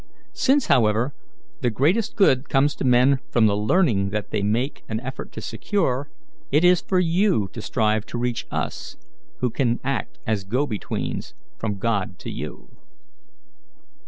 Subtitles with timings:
[0.33, 1.13] Since, however,
[1.61, 5.41] the greatest good comes to men from the learning that they make an effort to
[5.41, 6.09] secure,
[6.51, 8.97] it is for you to strive to reach us,
[9.41, 12.75] who can act as go betweens from God to you."